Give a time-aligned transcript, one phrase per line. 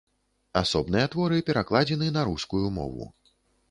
[0.61, 3.15] Асобныя творы перакладзены на рускую мову.